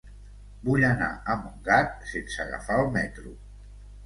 Vull 0.69 0.85
anar 0.87 1.09
a 1.33 1.35
Montgat 1.41 2.09
sense 2.13 2.43
agafar 2.47 2.79
el 2.87 2.91
metro. 2.97 3.37